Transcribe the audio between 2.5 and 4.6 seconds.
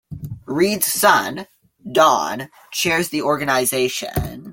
chairs the organization.